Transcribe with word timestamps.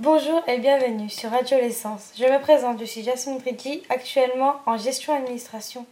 Bonjour 0.00 0.42
et 0.46 0.58
bienvenue 0.58 1.08
sur 1.08 1.30
Radio 1.30 1.58
L'essence. 1.58 2.12
Je 2.16 2.22
me 2.24 2.38
présente, 2.40 2.78
je 2.78 2.84
suis 2.84 3.02
Jasmine 3.02 3.40
Triki, 3.40 3.82
actuellement 3.90 4.54
en 4.66 4.76
gestion 4.76 5.12
administration. 5.12 5.84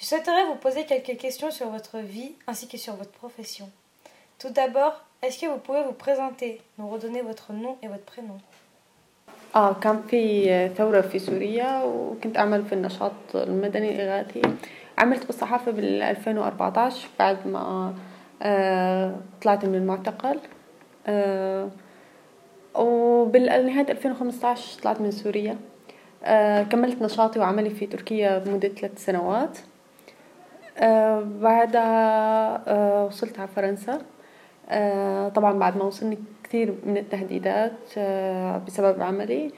Je 0.00 0.04
souhaiterais 0.06 0.46
vous 0.46 0.54
poser 0.54 0.84
quelques 0.86 1.18
questions 1.18 1.50
sur 1.50 1.68
votre 1.68 1.98
vie 1.98 2.32
ainsi 2.46 2.68
que 2.68 2.78
sur 2.78 2.94
votre 2.94 3.10
profession. 3.10 3.68
Tout 4.38 4.48
d'abord, 4.48 4.94
est-ce 5.22 5.38
que 5.38 5.46
vous 5.46 5.58
pouvez 5.58 5.82
vous 5.82 5.92
présenter, 5.92 6.60
nous 6.78 6.88
redonner 6.88 7.20
votre 7.20 7.52
nom 7.52 7.76
et 7.82 7.88
votre 7.88 8.04
prénom 8.04 8.38
اه 9.54 9.72
كان 9.82 10.02
في 10.10 10.68
ثورة 10.76 11.00
في 11.00 11.18
سوريا 11.18 11.82
وكنت 11.84 12.36
أعمل 12.36 12.64
في 12.64 12.72
النشاط 12.72 13.12
المدني 13.34 13.94
الإغاثي 13.94 14.42
عملت 14.98 15.26
بالصحافة 15.26 15.70
بال 15.72 16.02
2014 16.02 17.08
بعد 17.18 17.46
ما 17.46 17.94
آه 18.42 19.14
طلعت 19.42 19.64
من 19.64 19.74
المعتقل 19.74 20.40
آه 21.06 21.68
وبالنهاية 22.74 23.90
2015 23.90 24.82
طلعت 24.82 25.00
من 25.00 25.10
سوريا. 25.10 25.56
آه 26.24 26.62
كملت 26.62 27.02
نشاطي 27.02 27.38
وعملي 27.38 27.70
في 27.70 27.86
تركيا 27.86 28.42
لمدة 28.46 28.68
ثلاث 28.68 29.04
سنوات. 29.04 29.58
آه 30.78 31.26
بعدها 31.40 32.62
آه 32.68 33.04
وصلت 33.04 33.38
على 33.38 33.48
فرنسا. 33.48 33.98
طبعا 35.34 35.58
بعد 35.58 35.76
ما 35.76 35.84
وصلني 35.84 36.18
كثير 36.44 36.74
من 36.86 36.96
التهديدات 36.96 37.98
بسبب 38.66 39.02
عملي. 39.02 39.50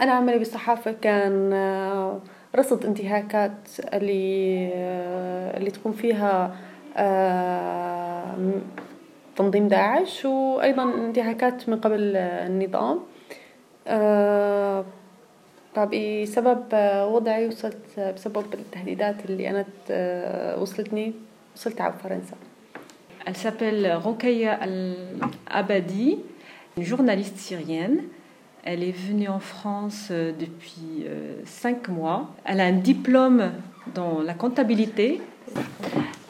أنا 0.00 0.12
عملي 0.12 0.38
بالصحافة 0.38 0.92
كان 0.92 1.52
رصد 2.56 2.86
انتهاكات 2.86 3.52
اللي 3.94 4.68
اللي 5.56 5.70
تكون 5.70 5.92
فيها 5.92 6.56
تنظيم 9.40 9.68
داعش 9.68 10.24
وأيضا 10.24 10.82
انتهاكات 10.82 11.68
من 11.68 11.80
قبل 11.80 12.16
النظام 12.16 13.00
فبسبب 15.74 16.62
وضعي 17.12 17.46
وصلت 17.48 18.00
بسبب 18.16 18.44
التهديدات 18.54 19.16
اللي 19.24 19.50
أنا 19.50 19.64
وصلتني 20.60 21.12
وصلت 21.56 21.80
على 21.80 21.94
فرنسا 22.02 22.36
Elle 23.26 23.36
s'appelle 23.36 23.98
Rokaya 24.02 24.54
Al-Abadi, 24.54 26.18
une 26.78 26.82
journaliste 26.82 27.36
syrienne. 27.36 27.98
Elle 28.64 28.82
est 28.82 28.96
venue 29.08 29.28
en 29.28 29.40
France 29.40 30.10
depuis 30.10 31.04
cinq 31.44 31.88
mois. 31.88 32.30
Elle 32.46 32.60
a 32.60 32.64
un 32.64 32.78
diplôme 32.90 33.52
dans 33.94 34.22
la 34.22 34.32
comptabilité. 34.32 35.20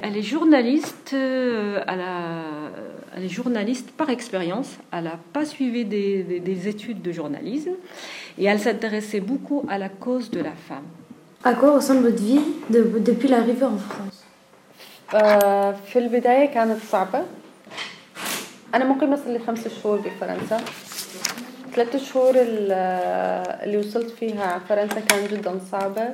Elle 0.03 0.17
est 0.17 0.23
journaliste, 0.23 1.13
elle, 1.13 2.01
a, 2.01 2.70
elle 3.16 3.26
est 3.26 3.30
journaliste 3.30 3.92
par 3.92 4.10
expérience. 4.10 4.78
Elle 4.92 5.06
n'a 5.06 5.20
pas 5.34 5.46
suivi 5.46 5.86
des, 5.86 6.24
des, 6.24 6.40
des, 6.40 6.68
études 6.68 7.02
de 7.02 7.12
journalisme 7.12 7.76
et 8.38 8.46
elle 8.46 8.60
s'intéressait 8.60 9.20
beaucoup 9.20 9.66
à 9.70 9.78
la 9.78 9.90
cause 9.90 10.30
de 10.32 10.40
la 10.40 10.52
femme. 10.52 10.86
À 11.44 11.54
quoi 11.54 11.76
ressemble 11.76 12.04
votre 12.10 12.22
vie 12.22 12.42
de, 12.70 13.00
depuis 13.00 13.28
l'arrivée 13.28 13.66
en 13.66 13.78
France 13.78 14.26
في 15.88 16.00
البداية 16.00 16.46
كانت 16.46 16.84
صعبة 16.92 17.24
أنا 18.76 18.86
مقيمة 18.86 19.16
صار 19.16 19.34
لي 19.34 19.40
خمس 19.40 19.68
شهور 19.68 19.98
بفرنسا 19.98 20.58
ثلاثة 21.74 22.00
شهور 22.00 22.34
اللي 22.36 23.78
وصلت 23.78 24.10
فيها 24.10 24.44
على 24.44 24.62
فرنسا 24.70 25.00
كانت 25.00 25.34
جدا 25.34 25.60
صعبة 25.72 26.14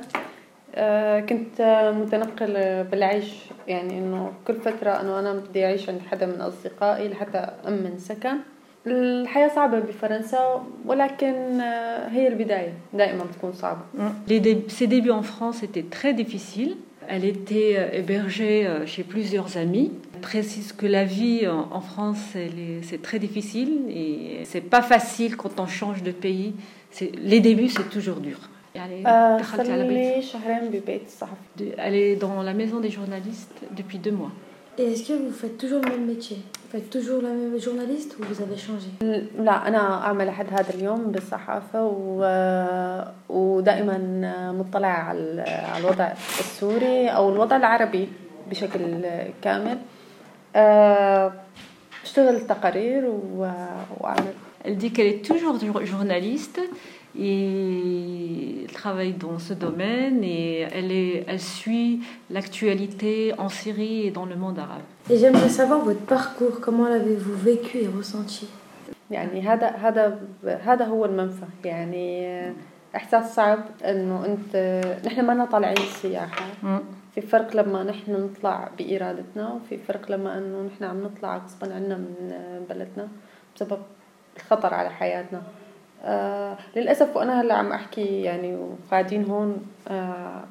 كنت 1.28 1.92
متنقلة 2.00 2.82
بالعيش 2.82 3.34
يعني 3.68 3.98
إنه 3.98 4.32
كل 4.46 4.54
فترة 4.54 4.90
إنه 4.90 5.18
أنا 5.18 5.32
بدي 5.32 5.64
أعيش 5.64 5.88
عند 5.88 6.00
حدا 6.10 6.26
من 6.26 6.40
أصدقائي 6.40 7.08
لحتى 7.08 7.50
أمن 7.68 7.98
سكن 7.98 8.36
الحياة 8.86 9.48
صعبة 9.48 9.78
بفرنسا 9.78 10.62
ولكن 10.86 11.60
هي 12.10 12.28
البداية 12.28 12.74
دائما 12.94 13.24
تكون 13.38 13.52
صعبة. 13.52 13.80
Ses 14.68 14.86
débuts 14.86 15.10
en 15.10 15.22
France 15.22 15.62
étaient 15.62 15.88
très 15.90 16.14
difficiles. 16.14 16.76
Elle 17.08 17.24
était 17.24 17.90
hébergée 17.92 18.68
chez 18.86 19.02
plusieurs 19.02 19.56
amis. 19.56 19.92
Elle 20.14 20.20
précise 20.20 20.72
que 20.72 20.86
la 20.86 21.04
vie 21.04 21.46
en 21.48 21.80
France, 21.80 22.36
c'est 22.82 23.02
très 23.02 23.18
difficile 23.18 23.72
et 23.90 24.44
c'est 24.44 24.60
pas 24.60 24.82
facile 24.82 25.36
quand 25.36 25.60
on 25.60 25.66
change 25.66 26.02
de 26.02 26.12
pays. 26.12 26.54
Les 27.32 27.40
débuts, 27.40 27.68
c'est 27.68 27.90
toujours 27.90 28.20
dur. 28.20 28.38
Elle 31.77 31.95
est 31.95 32.15
dans 32.15 32.41
la 32.43 32.53
maison 32.53 32.79
des 32.79 32.89
journalistes 32.89 33.61
depuis 33.71 33.97
deux 33.97 34.11
mois. 34.11 34.31
Et 34.79 34.91
est-ce 34.91 35.07
que 35.07 35.13
vous 35.13 35.31
faites 35.31 35.57
toujours 35.57 35.81
le 35.81 35.89
même 35.89 36.05
métier 36.05 36.37
Vous 36.37 36.69
faites 36.69 36.89
toujours 36.91 37.21
la 37.23 37.29
même 37.29 37.59
journaliste 37.59 38.15
ou 38.19 38.23
vous 38.23 38.41
avez 38.43 38.57
changé 38.57 38.89
لا 39.39 39.67
أنا 39.67 40.05
أعمل 40.05 40.27
لحد 40.27 40.45
هذا 40.53 40.73
اليوم 40.73 41.11
بالصحافة 41.11 41.85
و... 41.85 42.21
ودائما 43.29 43.97
مطلعة 44.51 45.03
على 45.03 45.45
الوضع 45.77 46.11
السوري 46.39 47.07
أو 47.09 47.29
الوضع 47.29 47.57
العربي 47.57 48.07
بشكل 48.49 49.05
كامل 49.41 49.77
أشتغل 52.03 52.47
تقارير 52.47 53.05
و... 53.05 53.47
وأعمل 53.99 54.33
Elle 54.65 54.75
dit 54.75 54.91
qu'elle 54.91 55.07
est 55.07 55.25
toujours 55.25 55.57
journaliste 55.85 56.59
et 57.19 58.63
elle 58.63 58.71
travaille 58.71 59.13
dans 59.13 59.39
ce 59.39 59.53
domaine 59.53 60.23
et 60.23 60.67
elle, 60.71 60.91
est, 60.91 61.25
elle 61.27 61.39
suit 61.39 62.01
l'actualité 62.29 63.33
en 63.37 63.49
Syrie 63.49 64.07
et 64.07 64.11
dans 64.11 64.25
le 64.25 64.35
monde 64.35 64.59
arabe. 64.59 64.81
Et 65.09 65.17
j'aimerais 65.17 65.49
savoir 65.49 65.79
votre 65.79 66.05
parcours, 66.05 66.59
comment 66.59 66.87
l'avez-vous 66.87 67.37
vécu 67.37 67.77
et 67.79 67.87
ressenti 67.87 68.47
يعني 69.11 69.41
هذا 69.41 69.67
هذا 69.67 70.19
هذا 70.43 70.85
هو 70.85 71.05
المنفى 71.05 71.45
يعني 71.65 72.41
احساس 72.95 73.35
صعب 73.35 73.59
انه 73.85 74.25
انت 74.25 74.81
نحن 75.05 75.25
ما 75.25 75.45
طالعين 75.45 75.85
سياحه 76.01 76.45
في 77.15 77.21
فرق 77.21 77.55
لما 77.55 77.83
نحن 77.83 78.11
نطلع 78.11 78.69
بارادتنا 78.79 79.53
وفي 79.53 79.77
فرق 79.77 80.11
لما 80.11 80.37
انه 80.37 80.61
نحن 80.61 80.83
عم 80.83 81.03
نطلع 81.03 81.37
غصبا 81.37 81.73
عنا 81.73 81.97
من 81.97 82.33
بلدنا 82.69 83.07
بسبب 83.55 83.79
الخطر 84.37 84.73
على 84.73 84.89
حياتنا 84.89 85.41
آه 86.03 86.57
للأسف 86.75 87.15
وأنا 87.15 87.41
هلأ 87.41 87.53
عم 87.53 87.71
أحكي 87.71 88.21
يعني 88.21 88.55
وقاعدين 88.55 89.25
هون 89.25 89.67
آه 89.87 90.43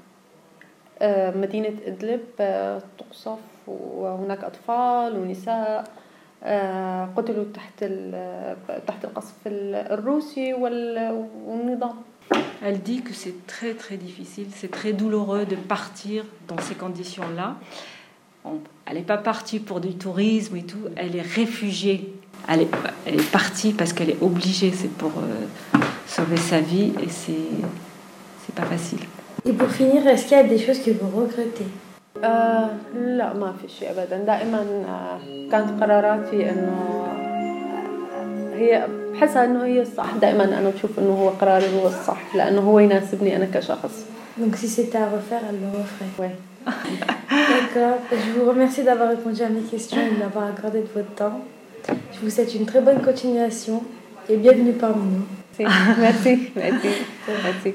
آه 0.98 1.30
مدينة 1.30 1.76
إدلب 1.86 2.20
تقصف 2.98 3.38
وهناك 3.66 4.44
أطفال 4.44 5.18
ونساء 5.18 5.84
قتلوا 7.16 7.44
تحت 7.54 7.84
تحت 8.86 9.04
القصف 9.04 9.34
الروسي 9.46 10.54
والنظام 10.54 11.96
Elle 12.62 12.80
dit 12.80 13.02
que 13.02 13.12
c'est 13.12 13.46
très 13.46 13.74
très 13.74 13.96
difficile, 13.96 14.48
c'est 14.50 14.70
très 14.70 14.92
douloureux 14.92 15.44
de 15.46 15.54
partir 15.54 16.24
dans 16.48 16.58
ces 16.58 16.74
conditions-là. 16.74 17.56
Elle 18.85 18.95
n'est 18.97 19.01
pas 19.01 19.17
partie 19.17 19.59
pour 19.59 19.79
du 19.79 19.93
tourisme 19.93 20.55
et 20.55 20.63
tout, 20.63 20.85
elle 20.95 21.15
est 21.15 21.21
réfugiée 21.21 22.13
elle 22.47 22.61
est, 22.61 22.67
elle 23.05 23.15
est 23.15 23.31
partie 23.31 23.73
parce 23.73 23.93
qu'elle 23.93 24.09
est 24.09 24.21
obligée, 24.21 24.71
c'est 24.71 24.91
pour 24.91 25.11
euh, 25.17 25.77
sauver 26.07 26.37
sa 26.37 26.59
vie 26.59 26.91
et 27.01 27.09
c'est 27.09 27.33
c'est 28.43 28.55
pas 28.55 28.63
facile. 28.63 28.99
Et 29.45 29.53
pour 29.53 29.69
finir, 29.69 30.05
est-ce 30.07 30.25
qu'il 30.27 30.37
y 30.37 30.39
a 30.39 30.43
des 30.43 30.59
choses 30.59 30.79
que 30.79 30.91
vous 30.91 31.09
regrettez 31.21 31.67
آه 32.23 32.69
لا 32.95 33.33
ما 33.33 33.53
في 33.61 33.67
شيء 33.79 33.91
ابدا 33.91 34.17
دائما 34.17 34.61
آه 34.87 35.51
كانت 35.51 35.83
قراراتي 35.83 36.49
انه 36.49 37.07
هي 38.53 38.87
بحسها 39.13 39.45
انه 39.45 39.65
هي 39.65 39.81
الصح 39.81 40.15
دائما 40.21 40.43
انا 40.43 40.69
بشوف 40.69 40.99
انه 40.99 41.13
هو 41.13 41.29
قراري 41.29 41.65
هو 41.75 41.87
الصح 41.87 42.35
لانه 42.35 42.61
هو 42.61 42.79
يناسبني 42.79 43.35
انا 43.35 43.47
كشخص 43.53 44.05
Donc 44.37 44.55
si 44.55 44.67
c'était 44.69 44.97
à 44.97 45.09
refaire, 45.17 45.41
elle 45.49 45.59
le 45.65 45.71
referait. 45.81 46.35
D'accord. 46.66 47.98
Je 48.10 48.38
vous 48.38 48.48
remercie 48.48 48.82
d'avoir 48.82 49.10
répondu 49.10 49.42
à 49.42 49.48
mes 49.48 49.62
questions 49.62 49.98
et 50.00 50.14
de 50.14 50.18
m'avoir 50.18 50.46
accordé 50.46 50.80
de 50.80 50.88
votre 50.94 51.14
temps. 51.14 51.44
Je 51.88 52.20
vous 52.20 52.30
souhaite 52.30 52.54
une 52.54 52.66
très 52.66 52.80
bonne 52.80 53.00
continuation 53.02 53.82
et 54.28 54.36
bienvenue 54.36 54.72
parmi 54.72 55.04
nous. 55.04 55.26
Merci, 55.58 55.96
merci, 55.98 56.50
merci. 56.54 56.88
merci. 57.44 57.74